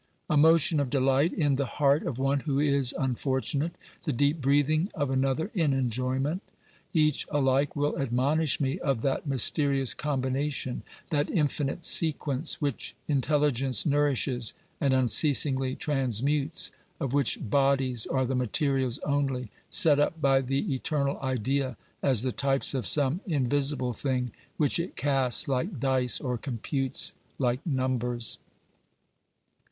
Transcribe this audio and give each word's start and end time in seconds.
A 0.31 0.35
motion 0.35 0.79
of 0.79 0.89
delight 0.89 1.31
in 1.31 1.57
the 1.57 1.67
heart 1.77 2.07
of 2.07 2.17
one 2.17 2.39
who 2.39 2.57
is 2.59 2.91
unfortunate, 2.97 3.75
the 4.03 4.11
deep 4.11 4.41
breathing 4.41 4.89
of 4.95 5.11
another 5.11 5.51
in 5.53 5.73
enjoyment, 5.73 6.41
each 6.91 7.27
alike 7.29 7.75
will 7.75 7.95
admonish 7.99 8.59
me 8.59 8.79
of 8.79 9.03
that 9.03 9.27
mysterious 9.27 9.93
combination, 9.93 10.81
that 11.11 11.29
infinite 11.29 11.85
sequence, 11.85 12.59
which 12.59 12.95
intelli 13.07 13.51
gence 13.51 13.85
nourishes 13.85 14.55
and 14.79 14.91
unceasingly 14.91 15.75
transmutes, 15.75 16.71
of 16.99 17.13
which 17.13 17.37
bodies 17.47 18.07
are 18.07 18.25
the 18.25 18.33
materials 18.33 18.97
only, 19.03 19.51
set 19.69 19.99
up 19.99 20.19
by 20.19 20.41
the 20.41 20.73
eternal 20.73 21.19
idea 21.21 21.77
as 22.01 22.23
the 22.23 22.31
types 22.31 22.73
of 22.73 22.87
some 22.87 23.21
invisible 23.27 23.93
thing 23.93 24.31
which 24.57 24.79
it 24.79 24.95
casts 24.95 25.47
like 25.47 25.79
dice 25.79 26.19
or 26.19 26.39
computes 26.39 27.13
like 27.37 27.63
numbers. 27.67 28.39